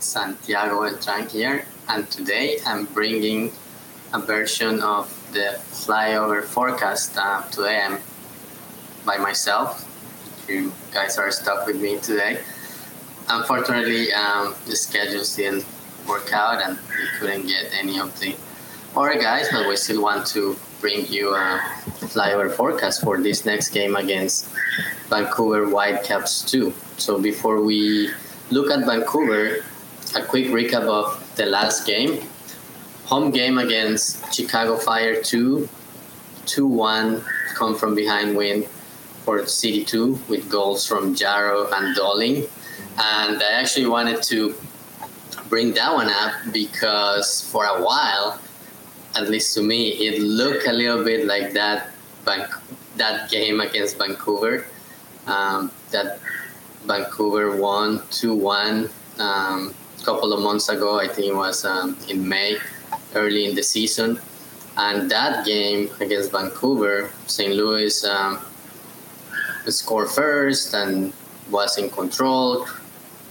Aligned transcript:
Santiago 0.00 0.82
Beltran 0.82 1.28
here, 1.28 1.64
and 1.88 2.10
today 2.10 2.58
I'm 2.66 2.84
bringing 2.86 3.52
a 4.12 4.18
version 4.18 4.82
of 4.82 5.06
the 5.32 5.60
Flyover 5.70 6.42
forecast. 6.42 7.16
Uh, 7.16 7.42
today 7.50 7.80
I'm 7.80 7.98
by 9.04 9.18
myself. 9.18 9.84
You 10.48 10.72
guys 10.92 11.16
are 11.18 11.30
stuck 11.30 11.64
with 11.66 11.80
me 11.80 11.98
today. 12.00 12.40
Unfortunately, 13.28 14.12
um, 14.12 14.54
the 14.66 14.74
schedules 14.74 15.36
didn't 15.36 15.64
work 16.08 16.32
out, 16.32 16.60
and 16.60 16.76
we 16.76 17.06
couldn't 17.18 17.46
get 17.46 17.70
any 17.72 18.00
of 18.00 18.18
the 18.18 18.34
other 18.96 19.14
guys, 19.20 19.48
but 19.52 19.68
we 19.68 19.76
still 19.76 20.02
want 20.02 20.26
to 20.28 20.56
bring 20.80 21.06
you 21.06 21.34
a 21.34 21.60
flyover 22.00 22.50
forecast 22.50 23.02
for 23.02 23.20
this 23.20 23.44
next 23.44 23.68
game 23.70 23.94
against 23.94 24.48
Vancouver 25.08 25.66
Whitecaps 25.66 26.42
2. 26.50 26.72
So 26.96 27.20
before 27.20 27.60
we 27.60 28.10
look 28.50 28.70
at 28.70 28.84
Vancouver, 28.84 29.64
a 30.14 30.22
quick 30.22 30.46
recap 30.46 30.82
of 30.82 31.22
the 31.36 31.46
last 31.46 31.86
game. 31.86 32.22
Home 33.06 33.30
game 33.30 33.58
against 33.58 34.34
Chicago 34.34 34.76
Fire 34.76 35.22
2, 35.22 35.68
2 36.46 36.66
1, 36.66 37.24
come 37.54 37.74
from 37.74 37.94
behind 37.94 38.36
win 38.36 38.64
for 39.24 39.44
City 39.46 39.84
2 39.84 40.20
with 40.28 40.48
goals 40.50 40.86
from 40.86 41.14
Yaro 41.14 41.70
and 41.72 41.94
Dolling. 41.96 42.44
And 42.98 43.42
I 43.42 43.52
actually 43.52 43.86
wanted 43.86 44.22
to 44.24 44.54
bring 45.48 45.72
that 45.74 45.92
one 45.92 46.08
up 46.08 46.32
because 46.52 47.48
for 47.50 47.64
a 47.64 47.82
while, 47.82 48.40
at 49.16 49.28
least 49.28 49.54
to 49.54 49.62
me, 49.62 49.90
it 49.90 50.20
looked 50.20 50.66
a 50.66 50.72
little 50.72 51.04
bit 51.04 51.26
like 51.26 51.52
that 51.52 51.90
that 52.96 53.30
game 53.30 53.60
against 53.60 53.98
Vancouver. 53.98 54.66
Um, 55.26 55.70
that 55.90 56.18
Vancouver 56.86 57.56
won 57.56 58.02
2 58.10 58.34
1 58.34 58.90
um, 59.18 59.74
a 60.00 60.04
couple 60.04 60.32
of 60.32 60.40
months 60.40 60.68
ago. 60.68 60.98
I 60.98 61.08
think 61.08 61.28
it 61.28 61.36
was 61.36 61.64
um, 61.64 61.96
in 62.08 62.26
May, 62.28 62.58
early 63.14 63.46
in 63.46 63.54
the 63.54 63.62
season. 63.62 64.20
And 64.76 65.10
that 65.10 65.46
game 65.46 65.88
against 66.00 66.32
Vancouver, 66.32 67.10
St. 67.26 67.54
Louis 67.54 68.04
um, 68.04 68.38
scored 69.66 70.10
first 70.10 70.74
and 70.74 71.12
was 71.50 71.78
in 71.78 71.88
control, 71.90 72.66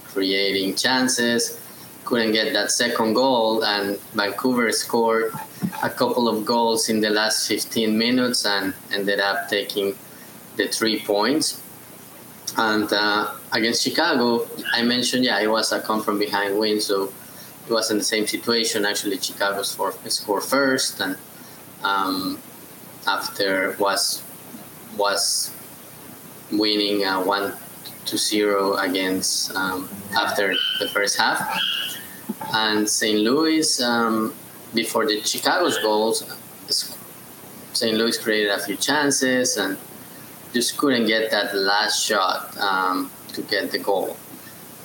creating 0.06 0.74
chances. 0.74 1.60
Couldn't 2.04 2.32
get 2.32 2.52
that 2.52 2.70
second 2.70 3.14
goal, 3.14 3.64
and 3.64 3.98
Vancouver 4.14 4.70
scored 4.70 5.32
a 5.82 5.90
couple 5.90 6.28
of 6.28 6.44
goals 6.44 6.88
in 6.88 7.00
the 7.00 7.10
last 7.10 7.48
15 7.48 7.98
minutes 7.98 8.46
and 8.46 8.74
ended 8.92 9.20
up 9.20 9.48
taking 9.48 9.94
the 10.56 10.68
three 10.68 11.00
points. 11.00 11.60
And 12.56 12.90
uh, 12.92 13.34
against 13.56 13.82
Chicago, 13.82 14.46
I 14.72 14.82
mentioned, 14.82 15.24
yeah, 15.24 15.40
it 15.40 15.50
was 15.50 15.72
a 15.72 15.80
come 15.80 16.02
from 16.02 16.18
behind 16.18 16.58
win, 16.58 16.80
so 16.80 17.12
it 17.66 17.72
was 17.72 17.90
in 17.90 17.96
the 17.98 18.04
same 18.04 18.26
situation. 18.26 18.84
Actually, 18.84 19.18
Chicago 19.18 19.62
scored, 19.62 19.94
scored 20.12 20.44
first, 20.44 21.00
and 21.00 21.16
um, 21.82 22.38
after 23.06 23.74
was 23.78 24.22
was 24.96 25.50
winning 26.52 27.04
uh, 27.04 27.22
one 27.22 27.54
to 28.04 28.16
zero 28.16 28.76
against 28.76 29.54
um, 29.54 29.88
after 30.16 30.54
the 30.78 30.88
first 30.88 31.16
half. 31.16 31.40
And 32.52 32.88
St. 32.88 33.18
Louis, 33.18 33.80
um, 33.80 34.34
before 34.74 35.06
the 35.06 35.20
Chicago's 35.22 35.78
goals, 35.78 36.22
St. 37.72 37.96
Louis 37.96 38.16
created 38.18 38.50
a 38.50 38.58
few 38.58 38.76
chances 38.76 39.56
and 39.56 39.76
just 40.52 40.78
couldn't 40.78 41.06
get 41.06 41.30
that 41.30 41.54
last 41.54 42.04
shot 42.04 42.56
um, 42.58 43.10
to 43.36 43.42
get 43.42 43.70
the 43.70 43.78
goal. 43.78 44.16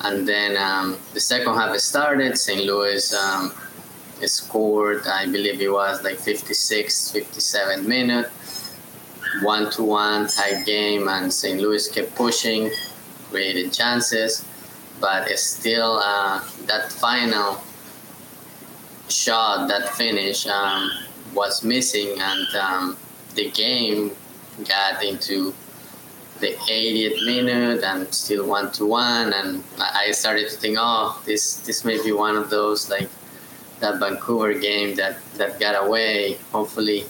And 0.01 0.27
then 0.27 0.57
um, 0.57 0.97
the 1.13 1.19
second 1.19 1.53
half 1.55 1.75
started. 1.77 2.37
St. 2.37 2.65
Louis 2.65 3.13
um, 3.13 3.53
scored, 4.25 5.07
I 5.07 5.25
believe 5.25 5.61
it 5.61 5.71
was 5.71 6.03
like 6.03 6.17
56, 6.17 7.11
57 7.11 7.87
minute, 7.87 8.27
one 9.41 9.71
to 9.71 9.83
one 9.83 10.27
type 10.27 10.65
game, 10.65 11.07
and 11.07 11.31
St. 11.31 11.59
Louis 11.59 11.87
kept 11.87 12.15
pushing, 12.15 12.71
created 13.29 13.71
chances, 13.73 14.45
but 14.99 15.29
it's 15.29 15.43
still 15.43 15.99
uh, 16.03 16.43
that 16.65 16.91
final 16.91 17.61
shot, 19.09 19.67
that 19.67 19.89
finish 19.89 20.47
um, 20.47 20.91
was 21.33 21.63
missing, 21.63 22.19
and 22.19 22.55
um, 22.55 22.97
the 23.35 23.49
game 23.51 24.11
got 24.67 25.03
into 25.03 25.53
the 26.41 26.53
80th 26.53 27.25
minute 27.25 27.83
and 27.83 28.13
still 28.13 28.47
one 28.47 28.71
to 28.73 28.85
one 28.85 29.31
and 29.31 29.63
I 29.79 30.11
started 30.11 30.49
to 30.49 30.57
think 30.57 30.77
oh 30.79 31.21
this 31.25 31.57
this 31.67 31.85
may 31.85 32.01
be 32.03 32.11
one 32.11 32.35
of 32.35 32.49
those 32.49 32.89
like 32.89 33.09
that 33.79 33.99
Vancouver 33.99 34.53
game 34.53 34.95
that 34.95 35.17
that 35.37 35.59
got 35.59 35.75
away. 35.85 36.37
Hopefully 36.51 37.05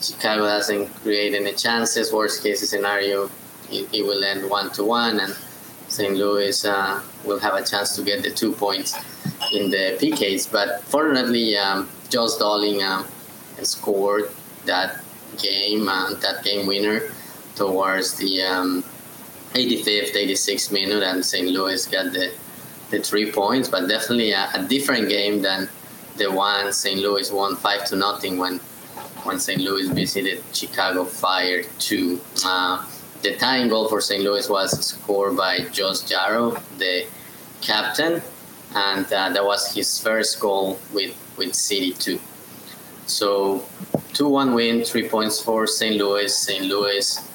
Chicago 0.00 0.44
doesn't 0.44 0.88
create 1.02 1.34
any 1.34 1.52
chances. 1.52 2.12
Worst 2.12 2.42
case 2.42 2.68
scenario 2.68 3.30
it, 3.70 3.88
it 3.92 4.02
will 4.02 4.22
end 4.24 4.48
one 4.48 4.70
to 4.72 4.84
one 4.84 5.20
and 5.20 5.34
St. 5.88 6.14
Louis 6.14 6.64
uh, 6.64 7.02
will 7.24 7.38
have 7.40 7.54
a 7.54 7.64
chance 7.64 7.96
to 7.96 8.02
get 8.02 8.22
the 8.22 8.30
two 8.30 8.52
points 8.52 8.94
in 9.52 9.70
the 9.70 9.98
PKs 10.00 10.50
but 10.50 10.82
fortunately 10.84 11.56
um, 11.56 11.88
Josh 12.08 12.36
Dolling 12.36 12.82
um, 12.82 13.06
scored 13.62 14.30
that 14.66 15.00
game 15.38 15.88
uh, 15.88 16.14
that 16.14 16.44
game 16.44 16.66
winner 16.66 17.02
towards 17.56 18.14
the 18.14 18.42
um, 18.42 18.82
85th, 19.54 20.14
86th 20.14 20.72
minute, 20.72 21.02
and 21.02 21.24
St. 21.24 21.48
Louis 21.48 21.86
got 21.86 22.12
the, 22.12 22.32
the 22.90 23.00
three 23.00 23.32
points, 23.32 23.68
but 23.68 23.88
definitely 23.88 24.32
a, 24.32 24.48
a 24.54 24.62
different 24.68 25.08
game 25.08 25.42
than 25.42 25.68
the 26.16 26.30
one 26.30 26.72
St. 26.72 27.00
Louis 27.00 27.30
won 27.32 27.56
five 27.56 27.84
to 27.86 27.96
nothing 27.96 28.38
when 28.38 28.60
when 29.24 29.38
St. 29.38 29.60
Louis 29.60 29.88
visited 29.88 30.42
Chicago 30.52 31.04
Fire 31.04 31.62
two. 31.78 32.20
Uh, 32.44 32.86
the 33.22 33.36
tying 33.36 33.68
goal 33.68 33.88
for 33.88 34.00
St. 34.00 34.22
Louis 34.22 34.48
was 34.48 34.70
scored 34.86 35.36
by 35.36 35.60
Josh 35.72 36.02
Yaro, 36.10 36.58
the 36.78 37.06
captain, 37.60 38.22
and 38.74 39.04
uh, 39.12 39.28
that 39.30 39.44
was 39.44 39.74
his 39.74 40.00
first 40.00 40.40
goal 40.40 40.78
with 40.92 41.14
with 41.36 41.54
City 41.54 41.92
two. 41.92 42.18
So, 43.06 43.64
two 44.12 44.28
one 44.28 44.54
win, 44.54 44.84
three 44.84 45.08
points 45.08 45.42
for 45.42 45.66
St. 45.66 45.96
Louis. 45.96 46.34
St. 46.34 46.64
Louis 46.64 47.29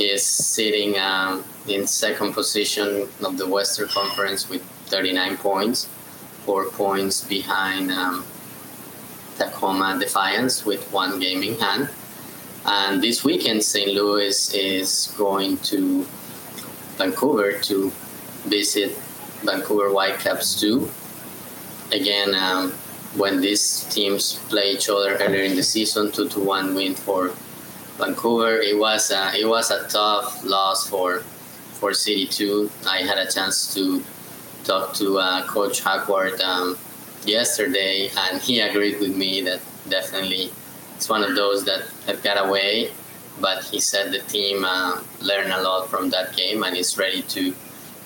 is 0.00 0.24
sitting 0.24 0.98
um, 0.98 1.44
in 1.68 1.86
second 1.86 2.32
position 2.32 3.06
of 3.22 3.36
the 3.36 3.46
Western 3.46 3.88
Conference 3.88 4.48
with 4.48 4.62
39 4.86 5.36
points, 5.36 5.86
four 6.46 6.70
points 6.70 7.22
behind 7.22 7.90
um, 7.90 8.24
Tacoma 9.36 9.98
Defiance 10.00 10.64
with 10.64 10.90
one 10.90 11.20
game 11.20 11.42
in 11.42 11.58
hand. 11.58 11.90
And 12.64 13.02
this 13.02 13.24
weekend, 13.24 13.62
St. 13.62 13.92
Louis 13.92 14.54
is 14.54 15.14
going 15.16 15.58
to 15.58 16.04
Vancouver 16.96 17.52
to 17.52 17.90
visit 18.44 18.92
Vancouver 19.44 19.90
Whitecaps 19.90 20.60
2. 20.60 20.88
Again, 21.92 22.34
um, 22.34 22.72
when 23.16 23.40
these 23.40 23.84
teams 23.90 24.34
play 24.48 24.72
each 24.72 24.88
other 24.88 25.16
earlier 25.16 25.42
in 25.42 25.56
the 25.56 25.62
season, 25.62 26.12
2 26.12 26.28
to 26.28 26.40
1 26.40 26.74
win 26.74 26.94
for 26.94 27.32
Vancouver. 27.98 28.58
It 28.58 28.78
was 28.78 29.10
a, 29.10 29.32
it 29.34 29.46
was 29.46 29.70
a 29.70 29.86
tough 29.88 30.44
loss 30.44 30.88
for 30.88 31.20
for 31.78 31.94
City 31.94 32.26
Two. 32.26 32.70
I 32.86 32.98
had 32.98 33.18
a 33.18 33.30
chance 33.30 33.74
to 33.74 34.02
talk 34.64 34.94
to 34.94 35.18
uh, 35.18 35.46
Coach 35.46 35.80
Hackworth 35.82 36.40
um, 36.40 36.76
yesterday, 37.24 38.10
and 38.16 38.40
he 38.40 38.60
agreed 38.60 39.00
with 39.00 39.16
me 39.16 39.40
that 39.42 39.60
definitely 39.88 40.50
it's 40.96 41.08
one 41.08 41.22
of 41.22 41.34
those 41.34 41.64
that 41.64 41.82
have 42.06 42.22
got 42.22 42.44
away. 42.46 42.90
But 43.40 43.64
he 43.64 43.80
said 43.80 44.12
the 44.12 44.18
team 44.20 44.64
uh, 44.64 45.00
learned 45.22 45.52
a 45.52 45.62
lot 45.62 45.88
from 45.88 46.10
that 46.10 46.36
game 46.36 46.62
and 46.62 46.76
is 46.76 46.98
ready 46.98 47.22
to 47.22 47.54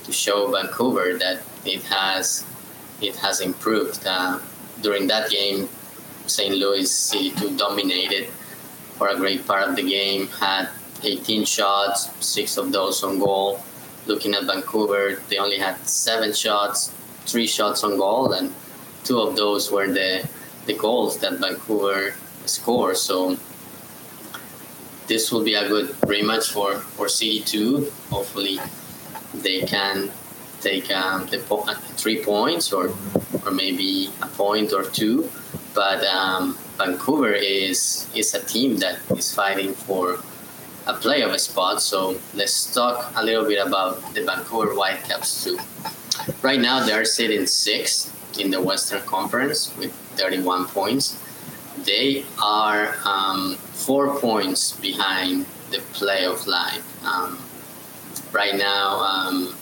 to 0.04 0.12
show 0.12 0.50
Vancouver 0.50 1.16
that 1.18 1.40
it 1.64 1.82
has 1.84 2.44
it 3.00 3.16
has 3.16 3.40
improved. 3.40 4.06
Uh, 4.06 4.38
during 4.82 5.06
that 5.08 5.30
game, 5.30 5.68
St. 6.26 6.54
Louis 6.54 6.90
City 6.90 7.30
2 7.30 7.56
dominated 7.56 8.28
for 8.96 9.08
a 9.08 9.16
great 9.16 9.46
part 9.46 9.68
of 9.68 9.76
the 9.76 9.82
game. 9.82 10.28
Had 10.28 10.68
18 11.02 11.44
shots, 11.44 12.10
six 12.24 12.56
of 12.56 12.72
those 12.72 13.02
on 13.02 13.18
goal. 13.18 13.62
Looking 14.06 14.34
at 14.34 14.44
Vancouver, 14.44 15.20
they 15.28 15.38
only 15.38 15.58
had 15.58 15.76
seven 15.86 16.32
shots, 16.32 16.92
three 17.26 17.46
shots 17.46 17.82
on 17.84 17.96
goal, 17.96 18.32
and 18.32 18.52
two 19.04 19.18
of 19.18 19.36
those 19.36 19.70
were 19.70 19.88
the 19.88 20.28
the 20.66 20.74
goals 20.74 21.18
that 21.18 21.34
Vancouver 21.34 22.14
scored. 22.46 22.96
So 22.96 23.36
this 25.06 25.30
will 25.32 25.44
be 25.44 25.54
a 25.54 25.68
good 25.68 25.88
rematch 26.04 26.52
for 26.52 26.76
for 26.96 27.08
City 27.08 27.40
Two. 27.40 27.90
Hopefully, 28.10 28.58
they 29.34 29.62
can 29.62 30.10
take 30.60 30.90
um, 30.90 31.26
the 31.26 31.38
po- 31.38 31.64
three 31.96 32.22
points 32.22 32.72
or 32.72 32.92
or 33.44 33.50
maybe 33.50 34.10
a 34.22 34.26
point 34.26 34.72
or 34.72 34.84
two. 34.84 35.30
But 35.74 36.04
um, 36.04 36.58
Vancouver 36.76 37.32
is 37.32 38.08
is 38.14 38.34
a 38.34 38.44
team 38.44 38.78
that 38.78 38.98
is 39.10 39.34
fighting 39.34 39.72
for 39.72 40.18
a 40.86 40.94
playoff 40.94 41.38
spot. 41.38 41.80
So 41.80 42.16
let's 42.34 42.72
talk 42.74 43.12
a 43.16 43.24
little 43.24 43.44
bit 43.44 43.64
about 43.64 44.14
the 44.14 44.22
Vancouver 44.24 44.74
Whitecaps 44.74 45.44
too. 45.44 45.58
Right 46.42 46.60
now, 46.60 46.84
they 46.84 46.92
are 46.92 47.04
sitting 47.04 47.46
sixth 47.46 48.10
in 48.38 48.50
the 48.50 48.60
Western 48.60 49.02
Conference 49.02 49.74
with 49.76 49.92
31 50.16 50.66
points. 50.66 51.20
They 51.84 52.24
are 52.42 52.94
um, 53.04 53.56
four 53.56 54.18
points 54.18 54.72
behind 54.72 55.46
the 55.70 55.78
playoff 55.92 56.46
line. 56.46 56.80
Um, 57.04 57.38
right 58.32 58.54
now, 58.54 58.98
um, 59.00 59.54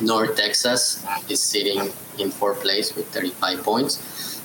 North 0.00 0.36
Texas 0.36 1.04
is 1.28 1.42
sitting 1.42 1.92
in 2.18 2.30
fourth 2.30 2.60
place 2.60 2.94
with 2.94 3.08
35 3.08 3.62
points. 3.62 3.98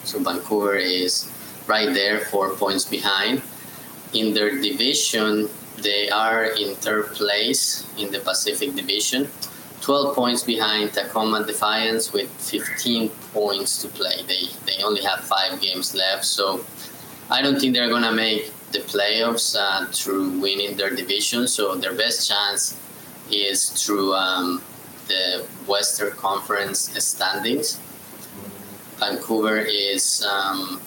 So 0.03 0.19
Vancouver 0.19 0.75
is 0.75 1.31
right 1.67 1.93
there, 1.93 2.19
four 2.25 2.55
points 2.55 2.85
behind. 2.85 3.41
In 4.13 4.33
their 4.33 4.61
division, 4.61 5.49
they 5.81 6.09
are 6.09 6.45
in 6.45 6.75
third 6.75 7.07
place 7.07 7.85
in 7.97 8.11
the 8.11 8.19
Pacific 8.19 8.75
Division, 8.75 9.27
12 9.81 10.15
points 10.15 10.43
behind 10.43 10.93
Tacoma 10.93 11.45
Defiance 11.45 12.13
with 12.13 12.29
15 12.39 13.09
points 13.33 13.81
to 13.81 13.87
play. 13.89 14.23
They, 14.27 14.45
they 14.65 14.83
only 14.83 15.01
have 15.03 15.21
five 15.21 15.59
games 15.59 15.93
left, 15.95 16.25
so 16.25 16.63
I 17.29 17.41
don't 17.41 17.59
think 17.59 17.73
they're 17.73 17.89
going 17.89 18.03
to 18.03 18.13
make 18.13 18.51
the 18.71 18.79
playoffs 18.79 19.55
uh, 19.57 19.85
through 19.87 20.39
winning 20.39 20.77
their 20.77 20.89
division. 20.89 21.47
So 21.47 21.75
their 21.75 21.93
best 21.93 22.27
chance 22.27 22.77
is 23.31 23.69
through 23.69 24.13
um, 24.13 24.61
the 25.07 25.45
Western 25.67 26.11
Conference 26.11 26.91
standings. 27.03 27.79
Vancouver 28.97 29.57
is 29.57 30.25
um, 30.25 30.81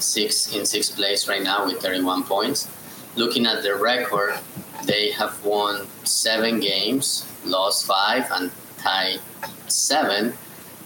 six 0.00 0.54
in 0.54 0.66
sixth 0.66 0.96
place 0.96 1.28
right 1.28 1.42
now 1.42 1.66
with 1.66 1.80
31 1.80 2.24
points. 2.24 2.68
Looking 3.16 3.46
at 3.46 3.62
their 3.62 3.76
record, 3.76 4.38
they 4.84 5.10
have 5.12 5.42
won 5.44 5.86
seven 6.04 6.60
games, 6.60 7.26
lost 7.44 7.86
five, 7.86 8.26
and 8.30 8.50
tied 8.78 9.20
seven. 9.68 10.34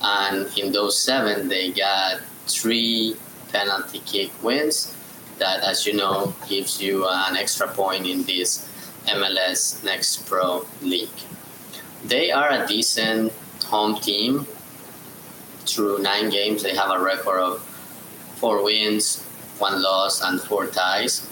And 0.01 0.47
in 0.57 0.73
those 0.73 0.99
seven, 0.99 1.49
they 1.49 1.73
got 1.73 2.21
three 2.47 3.17
penalty 3.53 4.01
kick 4.07 4.31
wins. 4.43 4.97
That, 5.39 5.63
as 5.65 5.87
you 5.87 5.95
know, 5.95 6.35
gives 6.49 6.81
you 6.81 7.07
an 7.09 7.37
extra 7.37 7.67
point 7.69 8.07
in 8.07 8.25
this 8.25 8.69
MLS 9.07 9.83
Next 9.85 10.27
Pro 10.27 10.67
League. 10.83 11.09
They 12.05 12.31
are 12.31 12.51
a 12.51 12.67
decent 12.67 13.33
home 13.65 13.97
team. 13.97 14.47
Through 15.67 15.99
nine 16.01 16.31
games, 16.31 16.63
they 16.63 16.75
have 16.75 16.91
a 16.91 17.03
record 17.03 17.41
of 17.41 17.70
four 18.41 18.65
wins, 18.65 19.23
one 19.59 19.83
loss, 19.83 20.23
and 20.23 20.41
four 20.41 20.67
ties. 20.67 21.29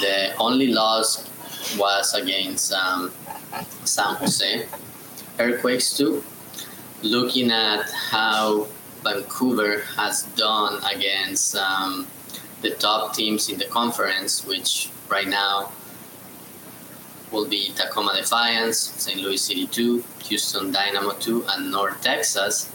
The 0.00 0.34
only 0.38 0.68
loss 0.68 1.30
was 1.78 2.14
against 2.14 2.72
um, 2.72 3.12
San 3.84 4.16
Jose 4.16 4.66
Earthquakes 5.38 5.96
too. 5.96 6.24
Looking 7.02 7.50
at 7.50 7.88
how 8.10 8.66
Vancouver 9.04 9.80
has 9.96 10.24
done 10.34 10.82
against 10.92 11.54
um, 11.54 12.06
the 12.62 12.70
top 12.70 13.14
teams 13.14 13.48
in 13.48 13.58
the 13.58 13.66
conference, 13.66 14.44
which 14.46 14.90
right 15.08 15.28
now 15.28 15.70
will 17.30 17.46
be 17.46 17.70
Tacoma 17.74 18.14
Defiance, 18.16 18.78
St. 18.78 19.20
Louis 19.20 19.36
City 19.36 19.66
2, 19.66 20.02
Houston 20.24 20.72
Dynamo 20.72 21.12
2, 21.12 21.44
and 21.50 21.70
North 21.70 22.00
Texas. 22.00 22.70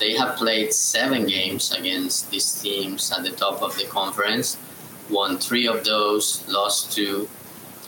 They 0.00 0.14
have 0.14 0.36
played 0.36 0.72
seven 0.72 1.26
games 1.26 1.72
against 1.72 2.30
these 2.30 2.60
teams 2.60 3.12
at 3.12 3.22
the 3.22 3.30
top 3.30 3.62
of 3.62 3.76
the 3.76 3.84
conference, 3.84 4.56
won 5.08 5.38
three 5.38 5.68
of 5.68 5.84
those, 5.84 6.42
lost 6.48 6.92
two, 6.92 7.28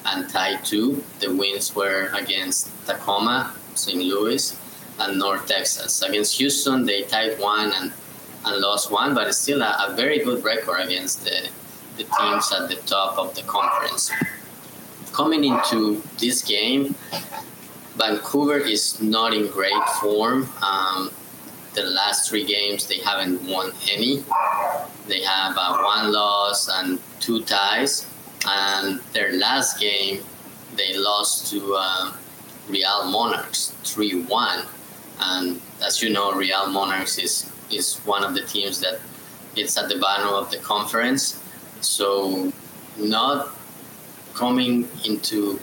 and 0.05 0.29
tied 0.29 0.64
two. 0.64 1.03
The 1.20 1.35
wins 1.35 1.75
were 1.75 2.12
against 2.14 2.70
Tacoma, 2.87 3.55
St. 3.75 3.99
Louis, 3.99 4.56
and 5.00 5.19
North 5.19 5.49
Texas. 5.49 6.03
Against 6.03 6.37
Houston, 6.38 6.85
they 6.85 7.03
tied 7.03 7.38
one 7.41 7.73
and, 7.73 7.93
and 8.44 8.61
lost 8.61 8.91
one, 8.91 9.14
but 9.14 9.26
it's 9.26 9.38
still 9.38 9.62
a, 9.62 9.88
a 9.88 9.94
very 9.97 10.19
good 10.19 10.44
record 10.44 10.81
against 10.81 11.25
the, 11.25 11.49
the 11.97 12.05
teams 12.05 12.53
at 12.53 12.69
the 12.69 12.76
top 12.87 13.19
of 13.19 13.35
the 13.35 13.43
conference 13.43 14.12
coming 15.12 15.44
into 15.44 16.03
this 16.19 16.43
game, 16.43 16.94
Vancouver 17.97 18.59
is 18.59 19.00
not 19.00 19.35
in 19.35 19.47
great 19.49 19.85
form. 20.00 20.49
Um, 20.62 21.11
the 21.74 21.82
last 21.82 22.28
three 22.28 22.44
games, 22.44 22.86
they 22.86 22.98
haven't 22.98 23.42
won 23.48 23.72
any. 23.90 24.22
They 25.06 25.22
have 25.22 25.56
uh, 25.56 25.78
one 25.82 26.12
loss 26.12 26.69
and 26.69 26.98
two 27.20 27.42
ties. 27.42 28.06
And 28.46 29.00
their 29.12 29.32
last 29.34 29.80
game, 29.80 30.22
they 30.76 30.96
lost 30.96 31.50
to 31.52 31.74
uh, 31.78 32.12
Real 32.69 33.06
Monarchs 33.06 33.74
3 33.84 34.22
1. 34.24 34.66
And 35.20 35.60
as 35.84 36.02
you 36.02 36.10
know, 36.10 36.32
Real 36.32 36.69
Monarchs 36.69 37.19
is, 37.19 37.50
is 37.70 37.98
one 37.98 38.25
of 38.25 38.34
the 38.34 38.42
teams 38.42 38.80
that 38.80 39.00
is 39.56 39.76
at 39.76 39.88
the 39.88 39.98
bottom 39.98 40.28
of 40.28 40.50
the 40.50 40.58
conference. 40.58 41.42
So, 41.80 42.52
not 42.98 43.48
coming 44.34 44.88
into 45.04 45.60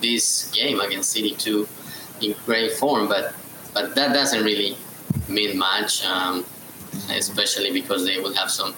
this 0.00 0.50
game 0.52 0.80
against 0.80 1.10
City 1.10 1.34
2 1.34 1.68
in 2.20 2.34
great 2.44 2.72
form, 2.72 3.08
but 3.08 3.34
but 3.74 3.94
that 3.94 4.12
doesn't 4.12 4.44
really 4.44 4.76
much, 5.28 6.04
um, 6.04 6.44
especially 7.10 7.72
because 7.72 8.04
they 8.04 8.18
will 8.18 8.34
have 8.34 8.50
some 8.50 8.74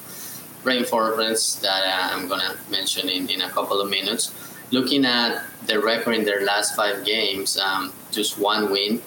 reinforcements 0.65 1.57
that 1.57 1.83
uh, 1.87 2.15
I'm 2.15 2.29
gonna 2.29 2.57
mention 2.71 3.09
in, 3.09 3.29
in 3.29 3.43
a 3.43 3.51
couple 3.51 3.81
of 3.81 3.89
minutes. 3.89 4.35
Looking 4.71 5.05
at 5.05 5.43
the 5.67 5.81
record 5.81 6.15
in 6.15 6.25
their 6.25 6.45
last 6.45 6.77
five 6.77 7.05
games, 7.05 7.59
um, 7.59 7.93
just 8.13 8.39
one 8.39 8.71
win, 8.71 9.03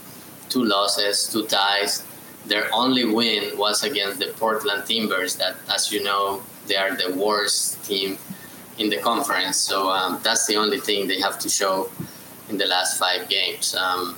two 0.50 0.64
losses, 0.64 1.30
two 1.32 1.46
ties. 1.46 2.04
Their 2.46 2.68
only 2.74 3.06
win 3.06 3.58
was 3.58 3.84
against 3.84 4.20
the 4.20 4.34
Portland 4.38 4.86
Timbers, 4.86 5.38
that, 5.38 5.56
as 5.74 5.92
you 5.92 6.04
know, 6.04 6.42
they 6.68 6.76
are 6.76 6.96
the 6.96 7.16
worst 7.16 7.84
team 7.86 8.18
in 8.78 8.90
the 8.90 8.98
conference. 8.98 9.58
So 9.58 9.90
um, 9.90 10.20
that's 10.24 10.46
the 10.48 10.58
only 10.58 10.80
thing 10.80 11.08
they 11.08 11.22
have 11.22 11.40
to 11.40 11.50
show 11.50 11.90
in 12.50 12.58
the 12.58 12.66
last 12.66 13.00
five 13.00 13.30
games. 13.30 13.76
Um, 13.76 14.18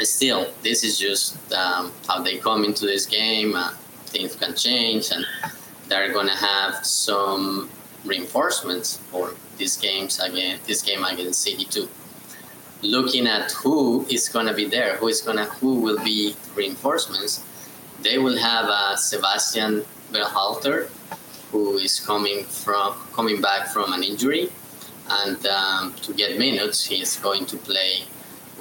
still, 0.00 0.46
this 0.62 0.84
is 0.84 0.98
just 0.98 1.36
um, 1.52 1.92
how 2.06 2.22
they 2.22 2.38
come 2.38 2.64
into 2.64 2.86
this 2.86 3.06
game. 3.06 3.54
Uh, 3.54 3.72
things 4.06 4.34
can 4.34 4.54
change, 4.54 5.10
and 5.10 5.24
they're 5.88 6.12
going 6.12 6.26
to 6.26 6.36
have 6.36 6.84
some 6.84 7.70
reinforcements 8.04 8.98
for 9.10 9.34
these 9.58 9.76
games 9.76 10.18
again. 10.20 10.58
This 10.66 10.82
game 10.82 11.04
against 11.04 11.42
City 11.42 11.64
Two. 11.64 11.88
Looking 12.82 13.26
at 13.26 13.52
who 13.52 14.04
is 14.10 14.28
going 14.28 14.46
to 14.46 14.54
be 14.54 14.64
there, 14.64 14.96
who 14.96 15.08
is 15.08 15.20
to, 15.22 15.44
who 15.60 15.80
will 15.80 16.02
be 16.02 16.34
reinforcements. 16.56 17.44
They 18.02 18.18
will 18.18 18.36
have 18.36 18.64
uh, 18.66 18.96
Sebastian 18.96 19.84
Berhalter, 20.10 20.88
who 21.52 21.78
is 21.78 22.00
coming 22.00 22.44
from 22.44 22.94
coming 23.12 23.40
back 23.40 23.68
from 23.68 23.92
an 23.92 24.02
injury, 24.02 24.50
and 25.08 25.46
um, 25.46 25.94
to 26.02 26.12
get 26.12 26.38
minutes, 26.38 26.84
he's 26.84 27.16
going 27.18 27.46
to 27.46 27.56
play 27.58 28.04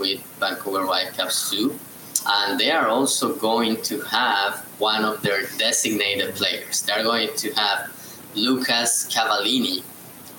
with 0.01 0.19
Vancouver 0.39 0.85
Whitecaps 0.85 1.51
too. 1.51 1.79
And 2.27 2.59
they 2.59 2.71
are 2.71 2.87
also 2.87 3.35
going 3.35 3.81
to 3.83 4.01
have 4.01 4.59
one 4.77 5.05
of 5.05 5.21
their 5.21 5.47
designated 5.57 6.35
players. 6.35 6.81
They're 6.81 7.03
going 7.03 7.29
to 7.37 7.51
have 7.53 7.91
Lucas 8.35 9.07
Cavallini, 9.09 9.83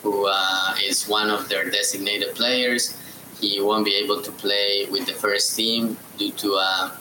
who 0.02 0.26
uh, 0.28 0.74
is 0.82 1.08
one 1.08 1.30
of 1.30 1.48
their 1.48 1.70
designated 1.70 2.34
players. 2.34 2.96
He 3.40 3.60
won't 3.60 3.84
be 3.84 3.94
able 3.96 4.22
to 4.22 4.30
play 4.30 4.86
with 4.90 5.06
the 5.06 5.14
first 5.14 5.56
team 5.56 5.96
due 6.18 6.32
to 6.32 6.48
a 6.54 6.92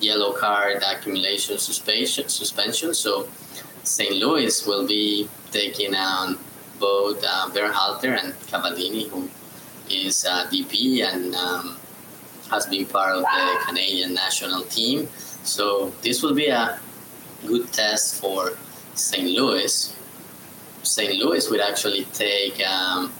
yellow 0.00 0.32
card 0.32 0.82
accumulation 0.82 1.58
suspension. 1.58 2.28
suspension. 2.28 2.94
So 2.94 3.28
St. 3.84 4.16
Louis 4.16 4.66
will 4.66 4.86
be 4.86 5.28
taking 5.50 5.94
on 5.94 6.38
both 6.78 7.22
uh, 7.26 7.48
Berhalter 7.50 8.18
and 8.18 8.32
Cavallini, 8.48 9.08
who 9.08 9.28
is 9.90 10.24
a 10.24 10.46
DP 10.50 11.04
and 11.04 11.34
um, 11.34 11.76
has 12.50 12.66
been 12.66 12.86
part 12.86 13.16
of 13.16 13.22
the 13.22 13.58
Canadian 13.66 14.14
national 14.14 14.62
team. 14.64 15.08
So 15.44 15.92
this 16.02 16.22
will 16.22 16.34
be 16.34 16.48
a 16.48 16.78
good 17.46 17.72
test 17.72 18.20
for 18.20 18.52
St. 18.94 19.28
Louis. 19.28 19.96
St. 20.82 21.14
Louis 21.16 21.48
would 21.50 21.60
actually 21.60 22.04
take 22.06 22.60
um, 22.66 23.12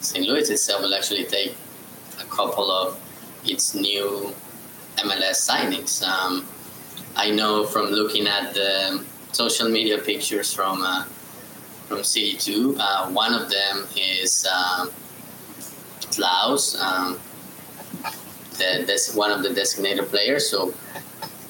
St. 0.00 0.26
Louis 0.26 0.48
itself 0.50 0.82
will 0.82 0.94
actually 0.94 1.24
take 1.24 1.54
a 2.20 2.24
couple 2.24 2.70
of 2.70 3.00
its 3.44 3.74
new 3.74 4.32
MLS 4.98 5.48
signings. 5.48 6.02
Um, 6.06 6.46
I 7.16 7.30
know 7.30 7.64
from 7.64 7.86
looking 7.86 8.26
at 8.26 8.54
the 8.54 9.04
social 9.32 9.68
media 9.68 9.98
pictures 9.98 10.52
from 10.52 10.82
uh, 10.82 11.04
from 11.88 12.04
City 12.04 12.36
Two. 12.36 12.76
Uh, 12.78 13.10
one 13.10 13.32
of 13.34 13.50
them 13.50 13.86
is 13.96 14.46
um, 14.46 14.90
Klauss, 16.12 16.80
um, 16.80 17.18
the, 18.58 18.84
this 18.86 19.14
one 19.14 19.30
of 19.30 19.42
the 19.42 19.52
designated 19.52 20.08
players. 20.08 20.48
So 20.48 20.74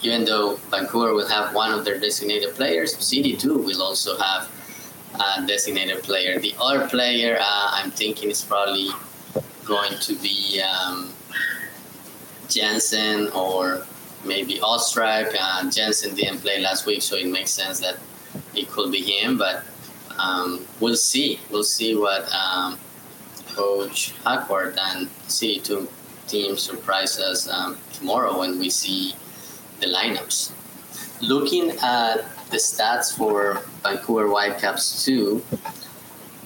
even 0.03 0.25
though 0.25 0.57
Vancouver 0.71 1.15
will 1.15 1.29
have 1.29 1.55
one 1.55 1.73
of 1.73 1.85
their 1.85 1.99
designated 1.99 2.55
players, 2.55 2.97
City 2.97 3.37
Two 3.37 3.59
will 3.59 3.83
also 3.83 4.17
have 4.19 4.51
a 5.15 5.47
designated 5.47 6.03
player. 6.03 6.39
The 6.39 6.55
other 6.61 6.87
player 6.89 7.39
uh, 7.41 7.71
I'm 7.73 7.91
thinking 7.91 8.31
is 8.31 8.43
probably 8.43 8.89
going 9.65 9.99
to 10.01 10.15
be 10.17 10.61
um, 10.61 11.11
Jensen 12.49 13.29
or 13.31 13.87
maybe 14.25 14.55
Ostrak. 14.59 15.35
Uh, 15.39 15.71
Jensen 15.71 16.15
didn't 16.15 16.39
play 16.39 16.61
last 16.61 16.87
week, 16.87 17.03
so 17.03 17.17
it 17.17 17.29
makes 17.29 17.51
sense 17.51 17.81
that 17.81 17.99
it 18.55 18.69
could 18.71 18.93
be 18.93 19.03
him. 19.03 19.39
But 19.39 19.65
um, 20.19 20.67
we'll 20.81 20.97
see. 20.97 21.41
We'll 21.51 21.65
see 21.65 21.95
what 21.95 22.31
um, 22.33 22.79
Coach 23.55 24.13
Hackworth 24.25 24.77
and 24.79 25.09
City2 25.29 25.89
team 26.29 26.57
surprise 26.57 27.19
us 27.19 27.49
um, 27.49 27.79
tomorrow 27.93 28.39
when 28.39 28.59
we 28.59 28.71
see 28.71 29.15
the 29.81 29.87
lineups. 29.87 30.53
Looking 31.21 31.71
at 31.83 32.25
the 32.51 32.57
stats 32.57 33.17
for 33.17 33.63
Vancouver 33.83 34.29
Whitecaps 34.29 35.05
2, 35.05 35.43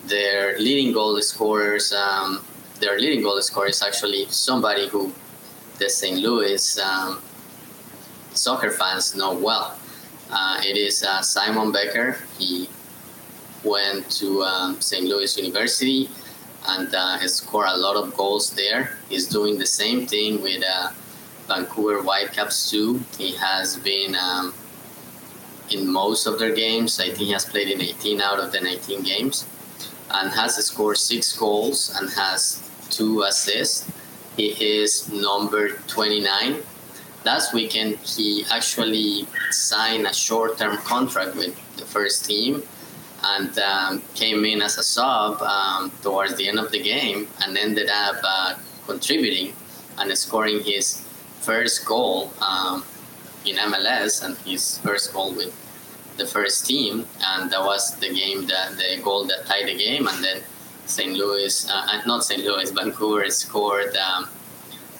their 0.06 0.58
leading 0.58 0.92
goal 0.92 1.20
scorers, 1.22 1.92
um, 1.92 2.44
their 2.80 2.98
leading 2.98 3.22
goal 3.22 3.40
scorer 3.42 3.68
is 3.68 3.82
actually 3.82 4.26
somebody 4.26 4.88
who 4.88 5.12
the 5.78 5.88
St. 5.88 6.18
Louis 6.18 6.78
um, 6.78 7.20
soccer 8.32 8.70
fans 8.70 9.14
know 9.14 9.34
well. 9.34 9.78
Uh, 10.30 10.60
it 10.64 10.76
is 10.76 11.02
uh, 11.02 11.22
Simon 11.22 11.72
Becker. 11.72 12.18
He 12.38 12.68
went 13.64 14.10
to 14.12 14.42
um, 14.42 14.80
St. 14.80 15.04
Louis 15.04 15.36
University 15.36 16.08
and 16.68 16.94
uh, 16.94 17.18
has 17.18 17.34
scored 17.36 17.68
a 17.68 17.76
lot 17.76 17.96
of 17.96 18.16
goals 18.16 18.50
there. 18.50 18.96
He's 19.08 19.26
doing 19.26 19.58
the 19.58 19.66
same 19.66 20.06
thing 20.06 20.42
with 20.42 20.62
uh, 20.62 20.90
Vancouver 21.46 22.02
Whitecaps 22.02 22.70
too. 22.70 23.00
He 23.16 23.32
has 23.36 23.76
been 23.76 24.14
um, 24.14 24.54
in 25.70 25.90
most 25.90 26.26
of 26.26 26.38
their 26.38 26.54
games. 26.54 27.00
I 27.00 27.06
think 27.06 27.18
he 27.18 27.32
has 27.32 27.44
played 27.44 27.68
in 27.68 27.80
18 27.80 28.20
out 28.20 28.38
of 28.38 28.52
the 28.52 28.60
19 28.60 29.02
games 29.02 29.46
and 30.10 30.30
has 30.32 30.56
scored 30.64 30.98
six 30.98 31.36
goals 31.36 31.94
and 31.98 32.10
has 32.10 32.62
two 32.90 33.22
assists. 33.22 33.90
He 34.36 34.48
is 34.80 35.10
number 35.12 35.70
29 35.88 36.62
last 37.24 37.52
weekend 37.52 37.96
he 37.98 38.44
actually 38.50 39.26
signed 39.50 40.06
a 40.06 40.14
short-term 40.14 40.76
contract 40.78 41.34
with 41.36 41.54
the 41.76 41.84
first 41.84 42.24
team 42.24 42.62
and 43.22 43.58
um, 43.58 44.02
came 44.14 44.44
in 44.44 44.62
as 44.62 44.78
a 44.78 44.82
sub 44.82 45.40
um, 45.42 45.90
towards 46.02 46.36
the 46.36 46.48
end 46.48 46.58
of 46.58 46.70
the 46.70 46.80
game 46.80 47.26
and 47.42 47.56
ended 47.56 47.88
up 47.88 48.16
uh, 48.22 48.54
contributing 48.86 49.52
and 49.98 50.16
scoring 50.16 50.62
his 50.62 51.04
first 51.40 51.84
goal 51.84 52.32
um, 52.40 52.84
in 53.44 53.56
MLS 53.56 54.24
and 54.24 54.36
his 54.38 54.78
first 54.78 55.12
goal 55.12 55.34
with 55.34 55.54
the 56.16 56.26
first 56.26 56.66
team 56.66 57.06
and 57.24 57.50
that 57.50 57.60
was 57.62 57.96
the 57.96 58.12
game 58.12 58.46
that 58.46 58.76
the 58.76 59.00
goal 59.02 59.24
that 59.24 59.46
tied 59.46 59.66
the 59.66 59.76
game 59.76 60.06
and 60.08 60.22
then 60.22 60.42
St. 60.86 61.12
Louis 61.12 61.68
uh, 61.70 62.02
not 62.06 62.24
St. 62.24 62.44
Louis 62.44 62.70
Vancouver 62.70 63.28
scored 63.30 63.96
um, 63.96 64.28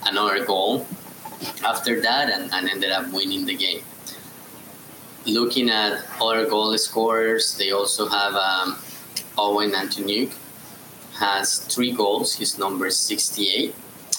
another 0.05 0.45
goal 0.45 0.87
after 1.65 2.01
that 2.01 2.31
and, 2.31 2.53
and 2.53 2.69
ended 2.69 2.91
up 2.91 3.13
winning 3.13 3.47
the 3.47 3.55
game. 3.55 3.83
Looking 5.29 5.69
at 5.69 6.07
other 6.23 6.49
goal 6.49 6.77
scorers, 6.79 7.55
they 7.59 7.71
also 7.71 8.09
have 8.09 8.35
um, 8.35 8.79
Owen 9.37 9.73
Antoniuk 9.73 10.33
has 11.19 11.59
three 11.59 11.93
goals. 11.93 12.35
He's 12.35 12.59
number 12.59 12.89
68, 12.89 13.75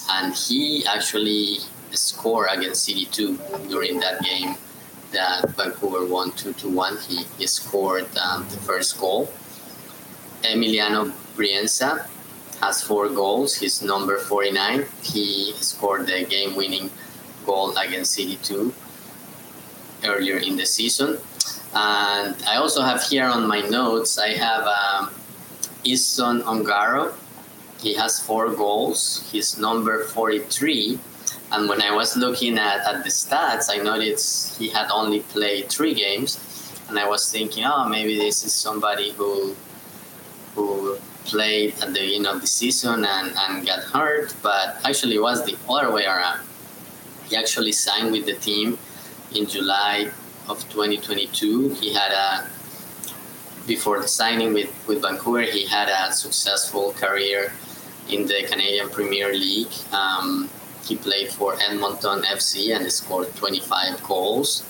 and 0.08 0.32
he 0.32 0.86
actually 0.86 1.58
scored 1.90 2.50
against 2.52 2.88
City2 2.88 3.68
during 3.68 3.98
that 3.98 4.22
game 4.22 4.54
that 5.10 5.50
Vancouver 5.56 6.06
won 6.06 6.30
2 6.30 6.52
to 6.52 6.68
1. 6.68 6.98
He, 6.98 7.24
he 7.38 7.46
scored 7.48 8.06
um, 8.16 8.44
the 8.48 8.58
first 8.58 8.96
goal. 9.00 9.32
Emiliano 10.44 11.10
Brienza 11.34 12.06
has 12.60 12.84
four 12.84 13.08
goals. 13.08 13.56
He's 13.56 13.82
number 13.82 14.16
49. 14.16 14.86
He 15.02 15.54
scored 15.54 16.06
the 16.06 16.24
game 16.24 16.54
winning 16.54 16.88
goal 17.44 17.76
against 17.76 18.16
City2 18.16 18.72
earlier 20.04 20.38
in 20.38 20.56
the 20.56 20.66
season. 20.66 21.18
And 21.74 22.34
I 22.48 22.56
also 22.56 22.82
have 22.82 23.02
here 23.02 23.26
on 23.26 23.46
my 23.46 23.60
notes, 23.60 24.18
I 24.18 24.30
have 24.30 24.66
um, 24.66 25.10
Easton 25.84 26.42
Ongaro. 26.42 27.14
He 27.80 27.94
has 27.94 28.20
four 28.20 28.50
goals. 28.50 29.28
He's 29.30 29.58
number 29.58 30.04
43. 30.04 30.98
And 31.52 31.68
when 31.68 31.80
I 31.82 31.94
was 31.94 32.16
looking 32.16 32.58
at, 32.58 32.86
at 32.86 33.04
the 33.04 33.10
stats, 33.10 33.70
I 33.70 33.82
noticed 33.82 34.58
he 34.58 34.68
had 34.68 34.90
only 34.90 35.20
played 35.20 35.68
three 35.68 35.94
games. 35.94 36.38
And 36.88 36.98
I 36.98 37.08
was 37.08 37.30
thinking, 37.30 37.64
oh, 37.64 37.88
maybe 37.88 38.18
this 38.18 38.44
is 38.44 38.52
somebody 38.52 39.12
who 39.12 39.56
who 40.54 40.98
played 41.24 41.74
at 41.80 41.94
the 41.94 42.16
end 42.16 42.26
of 42.26 42.40
the 42.40 42.46
season 42.46 43.04
and, 43.04 43.32
and 43.36 43.66
got 43.66 43.80
hurt. 43.84 44.34
But 44.42 44.78
actually, 44.84 45.16
it 45.16 45.22
was 45.22 45.44
the 45.44 45.56
other 45.68 45.92
way 45.92 46.04
around. 46.04 46.40
He 47.28 47.36
actually 47.36 47.72
signed 47.72 48.10
with 48.10 48.26
the 48.26 48.34
team 48.34 48.78
in 49.34 49.46
July 49.46 50.10
of 50.48 50.60
2022. 50.70 51.70
He 51.74 51.92
had 51.94 52.12
a 52.12 52.48
before 53.66 54.04
signing 54.06 54.52
with, 54.52 54.70
with 54.88 55.02
Vancouver, 55.02 55.42
he 55.42 55.64
had 55.64 55.88
a 55.88 56.12
successful 56.12 56.92
career 56.92 57.52
in 58.08 58.26
the 58.26 58.42
Canadian 58.50 58.88
Premier 58.88 59.32
League. 59.32 59.72
Um, 59.92 60.50
he 60.84 60.96
played 60.96 61.28
for 61.28 61.54
Edmonton 61.60 62.22
FC 62.22 62.74
and 62.74 62.90
scored 62.90 63.34
25 63.36 64.02
goals. 64.02 64.64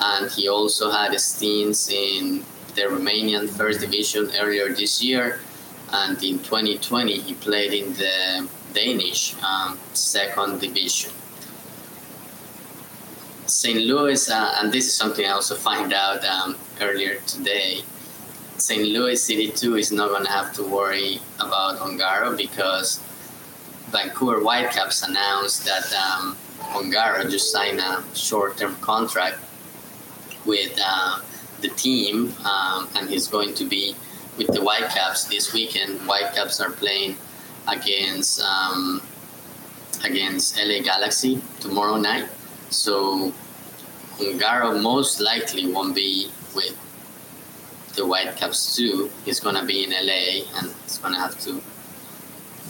And 0.00 0.30
he 0.30 0.48
also 0.48 0.90
had 0.90 1.18
stints 1.20 1.90
in 1.90 2.44
the 2.74 2.82
Romanian 2.82 3.48
First 3.48 3.80
Division 3.80 4.30
earlier 4.40 4.72
this 4.72 5.02
year. 5.02 5.40
And 5.92 6.22
in 6.22 6.38
2020, 6.38 7.20
he 7.20 7.34
played 7.34 7.72
in 7.72 7.92
the 7.94 8.48
Danish 8.72 9.34
um, 9.42 9.78
Second 9.92 10.60
Division. 10.60 11.12
St. 13.60 13.78
Louis, 13.78 14.30
uh, 14.30 14.54
and 14.56 14.72
this 14.72 14.86
is 14.86 14.94
something 14.94 15.26
I 15.26 15.32
also 15.32 15.54
find 15.54 15.92
out 15.92 16.24
um, 16.24 16.56
earlier 16.80 17.16
today. 17.26 17.82
St. 18.56 18.88
Louis 18.88 19.22
City 19.22 19.50
2 19.50 19.76
is 19.76 19.92
not 19.92 20.08
going 20.08 20.24
to 20.24 20.30
have 20.30 20.54
to 20.54 20.62
worry 20.62 21.20
about 21.38 21.76
Ongaro 21.76 22.34
because 22.34 23.00
Vancouver 23.90 24.40
Whitecaps 24.40 25.02
announced 25.06 25.66
that 25.66 25.92
um, 25.92 26.38
Ongaro 26.72 27.30
just 27.30 27.52
signed 27.52 27.80
a 27.80 28.02
short 28.14 28.56
term 28.56 28.76
contract 28.76 29.36
with 30.46 30.72
uh, 30.82 31.20
the 31.60 31.68
team 31.68 32.32
um, 32.46 32.88
and 32.96 33.10
he's 33.10 33.28
going 33.28 33.52
to 33.56 33.66
be 33.66 33.94
with 34.38 34.46
the 34.54 34.62
Whitecaps 34.62 35.24
this 35.24 35.52
weekend. 35.52 36.00
Whitecaps 36.08 36.62
are 36.62 36.70
playing 36.70 37.14
against 37.68 38.40
um, 38.40 39.02
against 40.02 40.56
LA 40.56 40.80
Galaxy 40.80 41.42
tomorrow 41.60 41.98
night. 41.98 42.26
So 42.70 43.34
Ongaro 44.20 44.80
most 44.80 45.20
likely 45.20 45.72
won't 45.72 45.94
be 45.94 46.30
with 46.54 46.76
the 47.96 48.04
Whitecaps 48.06 48.76
too. 48.76 49.10
He's 49.24 49.40
gonna 49.40 49.64
be 49.64 49.84
in 49.84 49.90
LA 49.90 50.46
and 50.56 50.74
he's 50.84 50.98
gonna 50.98 51.18
have 51.18 51.38
to 51.40 51.60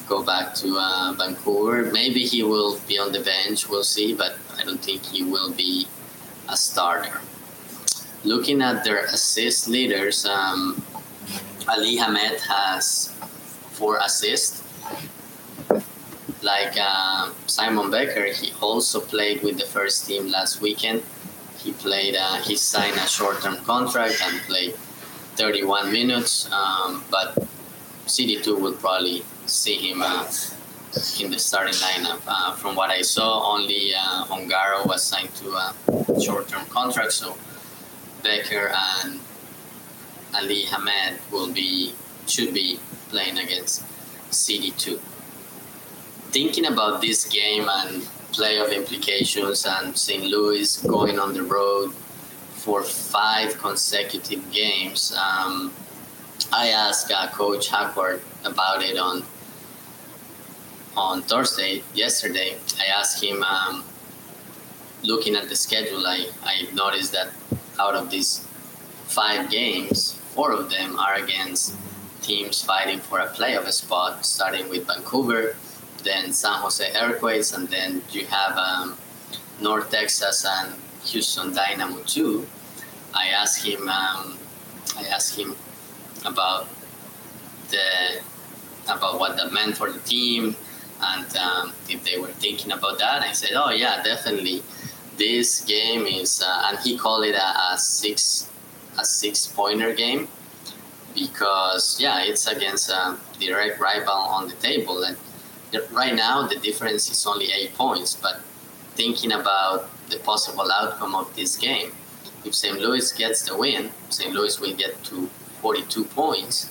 go 0.09 0.23
back 0.23 0.55
to 0.55 0.77
uh, 0.79 1.13
Vancouver. 1.17 1.91
Maybe 1.93 2.25
he 2.25 2.43
will 2.43 2.79
be 2.89 2.99
on 2.99 3.13
the 3.13 3.21
bench. 3.21 3.69
We'll 3.69 3.85
see, 3.85 4.15
but 4.15 4.37
I 4.59 4.65
don't 4.65 4.83
think 4.83 5.05
he 5.05 5.23
will 5.25 5.53
be 5.53 5.87
a 6.49 6.57
starter. 6.57 7.21
Looking 8.25 8.61
at 8.63 8.85
their 8.85 9.05
assist 9.05 9.69
leaders, 9.69 10.27
um, 10.27 10.83
Ali 11.69 11.99
Ahmed 12.01 12.41
has 12.41 13.15
four 13.73 13.99
assists 13.99 14.63
like 16.43 16.77
uh, 16.81 17.31
Simon 17.47 17.91
Becker, 17.91 18.27
he 18.33 18.53
also 18.61 19.01
played 19.01 19.43
with 19.43 19.59
the 19.59 19.67
first 19.67 20.07
team 20.07 20.29
last 20.31 20.61
weekend. 20.61 21.03
He 21.63 21.73
played. 21.73 22.17
Uh, 22.17 22.37
he 22.43 22.57
signed 22.57 22.97
a 22.97 23.07
short-term 23.07 23.57
contract 23.65 24.21
and 24.25 24.41
played 24.43 24.75
31 25.37 25.93
minutes. 25.93 26.51
Um, 26.53 27.05
but 27.11 27.35
City2 28.07 28.61
will 28.61 28.75
probably 28.75 29.25
see 29.47 29.77
him 29.77 30.03
uh, 30.03 30.27
in 31.21 31.31
the 31.31 31.39
starting 31.39 31.75
lineup. 31.75 32.21
Uh, 32.27 32.55
from 32.55 32.75
what 32.77 32.91
I 32.91 33.03
saw, 33.03 33.55
only 33.55 33.93
uh, 33.95 34.25
Ongaro 34.27 34.87
was 34.87 35.03
signed 35.05 35.35
to 35.37 35.51
a 35.53 35.75
short-term 36.21 36.67
contract, 36.67 37.13
so 37.13 37.37
Becker 38.23 38.73
and 38.75 39.21
Ali 40.35 40.65
Ahmed 40.73 41.21
will 41.31 41.53
be 41.53 41.95
should 42.27 42.55
be 42.55 42.79
playing 43.09 43.39
against 43.39 43.83
City2. 44.31 44.99
thinking 46.31 46.67
about 46.67 47.01
this 47.01 47.27
game 47.27 47.67
and 47.69 48.07
playoff 48.33 48.75
implications 48.75 49.67
and 49.67 49.97
St. 49.97 50.25
Louis 50.25 50.77
going 50.83 51.19
on 51.19 51.35
the 51.35 51.43
road 51.43 51.93
for 52.55 52.83
five 52.83 53.57
consecutive 53.59 54.51
games, 54.53 55.13
um, 55.17 55.73
I 56.53 56.69
asked 56.69 57.11
uh, 57.11 57.29
Coach 57.29 57.69
Hackworth 57.69 58.25
about 58.45 58.83
it 58.83 58.99
on 58.99 59.25
on 60.97 61.23
Thursday, 61.23 61.83
yesterday. 61.95 62.57
I 62.79 62.87
asked 62.87 63.23
him, 63.23 63.43
um, 63.45 63.85
looking 65.03 65.37
at 65.37 65.49
the 65.49 65.57
schedule, 65.57 66.05
I, 66.07 66.29
I 66.43 66.67
noticed 66.75 67.13
that 67.13 67.29
out 67.79 67.95
of 67.95 68.11
these 68.11 68.47
five 69.07 69.51
games, 69.51 70.15
four 70.35 70.53
of 70.53 70.69
them 70.69 70.99
are 70.99 71.15
against 71.15 71.77
teams 72.23 72.63
fighting 72.63 72.99
for 72.99 73.21
a 73.21 73.29
playoff 73.29 73.71
spot, 73.71 74.27
starting 74.27 74.69
with 74.69 74.87
Vancouver, 74.87 75.57
then 76.05 76.33
San 76.33 76.61
Jose 76.61 76.85
Earthquakes, 76.95 77.53
and 77.53 77.69
then 77.69 78.03
you 78.11 78.27
have 78.27 78.57
um, 78.57 78.97
North 79.61 79.91
Texas 79.91 80.47
and 80.47 80.75
Houston 81.05 81.55
Dynamo 81.55 82.03
too. 82.03 82.47
I 83.15 83.29
asked 83.29 83.65
him. 83.65 83.89
Um, 83.89 84.39
I 84.97 85.05
asked 85.11 85.39
him 85.39 85.57
about 86.25 86.67
the 87.71 88.21
about 88.89 89.21
what 89.21 89.37
that 89.37 89.53
meant 89.53 89.77
for 89.77 89.91
the 89.91 90.01
team 90.01 90.57
and 91.03 91.37
um, 91.37 91.73
if 91.89 92.05
they 92.05 92.19
were 92.19 92.29
thinking 92.29 92.73
about 92.73 92.99
that. 92.99 93.23
I 93.23 93.33
said, 93.33 93.53
"Oh 93.55 93.71
yeah, 93.71 94.03
definitely. 94.03 94.63
This 95.17 95.61
game 95.65 96.07
is," 96.07 96.43
uh, 96.43 96.69
and 96.69 96.79
he 96.79 96.97
called 96.97 97.25
it 97.25 97.35
a, 97.35 97.73
a 97.73 97.79
six 97.79 98.49
a 98.99 99.05
six 99.05 99.47
pointer 99.47 99.95
game 99.95 100.29
because 101.15 102.01
yeah, 102.01 102.23
it's 102.23 102.47
against 102.47 102.91
a 102.91 103.17
direct 103.39 103.81
rival 103.81 104.13
on 104.13 104.49
the 104.49 104.55
table, 104.55 105.03
and 105.03 105.17
right 105.93 106.15
now 106.15 106.47
the 106.47 106.57
difference 106.57 107.11
is 107.11 107.27
only 107.27 107.53
eight 107.53 107.75
points. 107.75 108.17
But 108.17 108.41
thinking 108.95 109.33
about 109.33 109.89
the 110.11 110.19
possible 110.19 110.71
outcome 110.71 111.15
of 111.15 111.35
this 111.37 111.57
game, 111.57 111.93
if 112.45 112.55
St. 112.55 112.79
Louis 112.79 113.13
gets 113.13 113.43
the 113.43 113.57
win, 113.57 113.91
St. 114.09 114.33
Louis 114.33 114.59
will 114.61 114.75
get 114.75 115.03
to 115.05 115.29
42 115.61 116.05
points, 116.05 116.71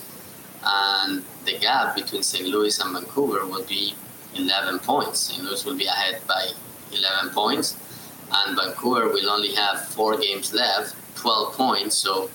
and 0.64 1.22
the 1.44 1.58
gap 1.58 1.94
between 1.94 2.22
St. 2.22 2.46
Louis 2.46 2.78
and 2.80 2.92
Vancouver 2.92 3.46
will 3.46 3.64
be 3.64 3.94
11 4.34 4.80
points. 4.80 5.20
St. 5.20 5.42
Louis 5.42 5.64
will 5.64 5.76
be 5.76 5.86
ahead 5.86 6.20
by 6.26 6.50
11 6.92 7.30
points, 7.30 7.76
and 8.32 8.56
Vancouver 8.56 9.08
will 9.08 9.30
only 9.30 9.54
have 9.54 9.86
four 9.86 10.18
games 10.18 10.52
left, 10.52 10.94
12 11.16 11.54
points. 11.54 11.96
So 11.96 12.30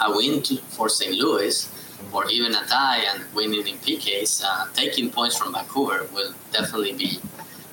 a 0.00 0.16
win 0.16 0.42
to, 0.42 0.56
for 0.56 0.88
St. 0.88 1.14
Louis, 1.14 1.68
or 2.12 2.28
even 2.30 2.54
a 2.54 2.64
tie 2.66 3.04
and 3.12 3.22
winning 3.34 3.66
in 3.66 3.76
PKs, 3.78 4.42
uh, 4.44 4.66
taking 4.74 5.10
points 5.10 5.36
from 5.36 5.52
Vancouver 5.52 6.06
will 6.12 6.34
definitely 6.52 6.92
be 6.92 7.18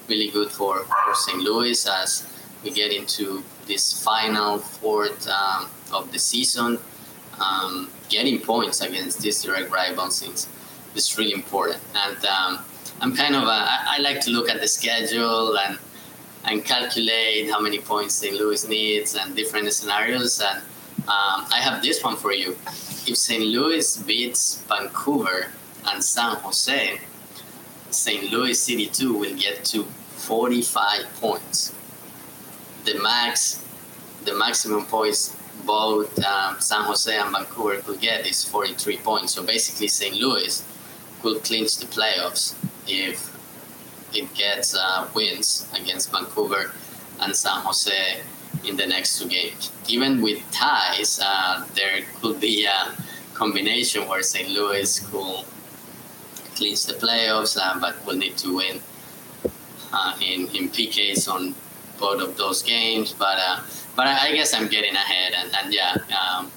really 0.07 0.29
good 0.29 0.49
for, 0.49 0.83
for 0.83 1.13
St. 1.13 1.39
Louis 1.39 1.87
as 1.87 2.31
we 2.63 2.71
get 2.71 2.91
into 2.91 3.43
this 3.65 4.03
final 4.03 4.59
fourth 4.59 5.27
um, 5.27 5.69
of 5.93 6.11
the 6.11 6.19
season. 6.19 6.79
Um, 7.39 7.89
getting 8.09 8.39
points 8.39 8.81
against 8.81 9.21
this 9.21 9.43
direct 9.43 9.71
rivals 9.71 10.21
is, 10.23 10.47
is 10.95 11.17
really 11.17 11.33
important. 11.33 11.79
And 11.95 12.25
um, 12.25 12.59
I'm 13.01 13.15
kind 13.15 13.35
of 13.35 13.43
a, 13.43 13.45
I, 13.45 13.95
I 13.97 14.01
like 14.01 14.21
to 14.21 14.31
look 14.31 14.49
at 14.49 14.59
the 14.59 14.67
schedule 14.67 15.57
and 15.57 15.77
and 16.47 16.63
calculate 16.63 17.49
how 17.49 17.59
many 17.59 17.79
points 17.79 18.15
St. 18.15 18.33
Louis 18.33 18.67
needs 18.67 19.15
and 19.15 19.35
different 19.35 19.71
scenarios. 19.73 20.41
And 20.41 20.59
um, 20.99 21.45
I 21.51 21.59
have 21.61 21.81
this 21.81 22.03
one 22.03 22.15
for 22.15 22.31
you. 22.31 22.55
If 23.07 23.15
St. 23.15 23.41
Louis 23.41 23.97
beats 24.03 24.61
Vancouver 24.67 25.47
and 25.85 26.03
San 26.03 26.35
Jose, 26.35 26.99
St. 27.89 28.31
Louis 28.31 28.61
City 28.61 28.87
2 28.87 29.17
will 29.17 29.35
get 29.35 29.63
to 29.65 29.83
45 29.83 31.05
points. 31.21 31.73
The 32.83 32.99
max, 33.01 33.63
the 34.25 34.35
maximum 34.35 34.85
points 34.85 35.37
both 35.65 36.21
um, 36.23 36.59
San 36.59 36.83
Jose 36.83 37.15
and 37.15 37.31
Vancouver 37.31 37.77
could 37.77 38.01
get 38.01 38.27
is 38.27 38.43
43 38.43 38.97
points. 38.97 39.33
So 39.33 39.43
basically, 39.43 39.87
St. 39.87 40.15
Louis 40.15 40.61
could 41.21 41.43
clinch 41.45 41.77
the 41.77 41.85
playoffs 41.85 42.55
if 42.87 43.33
it 44.13 44.33
gets 44.33 44.75
uh, 44.75 45.07
wins 45.15 45.69
against 45.73 46.11
Vancouver 46.11 46.73
and 47.21 47.33
San 47.33 47.61
Jose 47.61 48.21
in 48.65 48.77
the 48.77 48.85
next 48.85 49.19
two 49.19 49.27
games. 49.27 49.71
Even 49.87 50.21
with 50.21 50.39
ties, 50.51 51.19
uh, 51.23 51.65
there 51.75 52.01
could 52.21 52.39
be 52.39 52.65
a 52.65 52.91
combination 53.33 54.07
where 54.07 54.23
St. 54.23 54.49
Louis 54.49 54.99
could 55.11 55.45
clinch 56.55 56.85
the 56.85 56.93
playoffs, 56.93 57.57
uh, 57.59 57.79
but 57.79 57.93
will 58.05 58.17
need 58.17 58.37
to 58.37 58.55
win 58.57 58.79
uh, 59.93 60.17
in 60.21 60.47
in 60.55 60.69
PKs 60.69 61.27
on 61.31 61.55
both 61.99 62.21
of 62.21 62.37
those 62.37 62.63
games. 62.63 63.13
But 63.13 63.37
uh, 63.39 63.61
but 63.95 64.07
I 64.07 64.31
guess 64.33 64.53
I'm 64.53 64.67
getting 64.67 64.95
ahead, 64.95 65.33
and, 65.33 65.49
and 65.55 65.73
yeah, 65.73 65.97
um, 66.19 66.51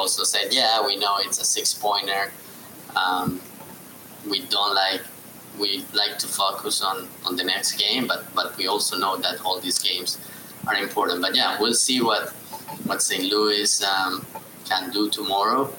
also 0.00 0.24
said, 0.24 0.52
yeah, 0.52 0.84
we 0.84 0.96
know 0.96 1.16
it's 1.18 1.40
a 1.40 1.44
six 1.44 1.74
pointer. 1.74 2.32
Um, 2.96 3.40
we 4.28 4.40
don't 4.46 4.74
like 4.74 5.02
we 5.58 5.84
like 5.94 6.18
to 6.18 6.26
focus 6.26 6.82
on, 6.82 7.08
on 7.26 7.36
the 7.36 7.44
next 7.44 7.72
game, 7.76 8.06
but 8.06 8.24
but 8.34 8.56
we 8.56 8.66
also 8.66 8.96
know 8.96 9.16
that 9.18 9.44
all 9.44 9.60
these 9.60 9.78
games 9.78 10.18
are 10.70 10.82
important. 10.82 11.20
But 11.22 11.34
yeah, 11.34 11.58
we'll 11.60 11.74
see 11.74 12.00
what 12.00 12.30
what 12.86 13.02
St. 13.02 13.24
Louis 13.24 13.82
um, 13.84 14.24
can 14.68 14.90
do 14.90 15.10
tomorrow. 15.10 15.72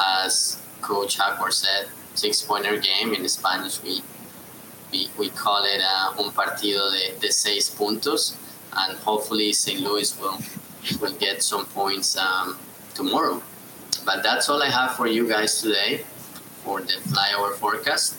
As 0.00 0.62
Coach 0.80 1.16
Hackworth 1.16 1.54
said, 1.54 1.88
six 2.14 2.42
pointer 2.42 2.76
game 2.78 3.14
in 3.14 3.28
Spanish. 3.28 3.82
We 3.82 4.02
we, 4.92 5.08
we 5.18 5.28
call 5.30 5.64
it 5.64 5.82
uh, 5.82 6.22
un 6.22 6.30
partido 6.32 6.90
de, 6.90 7.18
de 7.20 7.32
seis 7.32 7.68
puntos, 7.68 8.34
and 8.72 8.98
hopefully 8.98 9.52
St. 9.52 9.80
Louis 9.80 10.18
will 10.20 10.38
will 11.00 11.14
get 11.14 11.42
some 11.42 11.66
points 11.66 12.16
um, 12.16 12.58
tomorrow. 12.94 13.42
But 14.04 14.22
that's 14.22 14.48
all 14.48 14.62
I 14.62 14.70
have 14.70 14.96
for 14.96 15.06
you 15.06 15.28
guys 15.28 15.60
today 15.60 16.04
for 16.64 16.80
the 16.80 16.94
flyover 17.10 17.54
forecast 17.54 18.14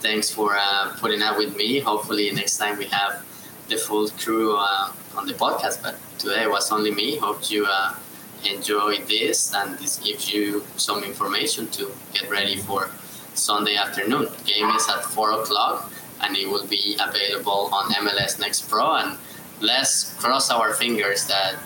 thanks 0.00 0.30
for 0.30 0.56
uh, 0.56 0.96
putting 0.98 1.22
up 1.22 1.36
with 1.36 1.56
me. 1.56 1.78
Hopefully, 1.78 2.30
next 2.30 2.56
time 2.56 2.78
we 2.78 2.86
have 2.86 3.24
the 3.68 3.76
full 3.76 4.08
crew 4.08 4.56
uh, 4.56 4.92
on 5.16 5.26
the 5.26 5.34
podcast. 5.34 5.82
But 5.82 5.96
today 6.18 6.46
was 6.46 6.70
only 6.70 6.90
me. 6.90 7.16
Hope 7.16 7.50
you 7.50 7.66
uh, 7.66 7.94
enjoyed 8.44 9.06
this 9.08 9.54
and 9.54 9.78
this 9.78 9.98
gives 9.98 10.32
you 10.32 10.64
some 10.76 11.04
information 11.04 11.68
to 11.68 11.90
get 12.12 12.30
ready 12.30 12.56
for 12.56 12.90
Sunday 13.34 13.76
afternoon. 13.76 14.28
Game 14.44 14.68
is 14.70 14.88
at 14.88 15.04
4 15.04 15.32
o'clock 15.40 15.92
and 16.22 16.36
it 16.36 16.48
will 16.48 16.66
be 16.66 16.96
available 17.00 17.70
on 17.72 17.90
MLS 17.92 18.38
Next 18.38 18.68
Pro. 18.68 18.96
And 18.96 19.18
let's 19.60 20.14
cross 20.14 20.50
our 20.50 20.74
fingers 20.74 21.26
that 21.26 21.56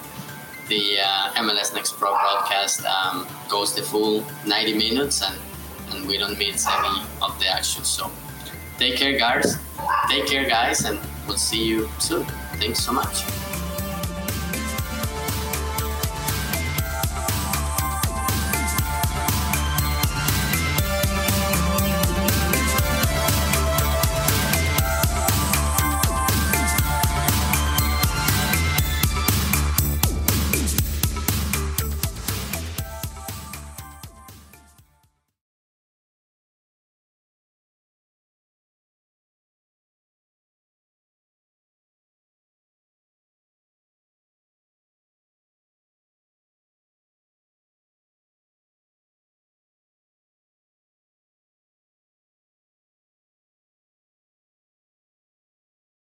the 0.69 0.99
uh, 1.01 1.43
MLS 1.43 1.75
Next 1.75 1.97
Pro 1.99 2.11
broadcast 2.11 2.85
um, 2.85 3.27
goes 3.49 3.75
the 3.75 3.83
full 3.83 4.25
90 4.47 4.75
minutes 4.75 5.23
and, 5.23 5.37
and 5.91 6.07
we 6.07 6.19
don't 6.19 6.39
miss 6.39 6.67
any 6.67 7.03
of 7.23 7.39
the 7.39 7.47
action. 7.49 7.85
So 7.85 8.11
Take 8.79 8.97
care, 8.97 9.17
guys. 9.17 9.57
Take 10.09 10.27
care, 10.27 10.49
guys, 10.49 10.85
and 10.85 10.99
we'll 11.29 11.37
see 11.37 11.65
you 11.65 11.89
soon. 12.01 12.27
Thanks 12.59 12.81
so 12.81 12.93
much. 12.93 13.54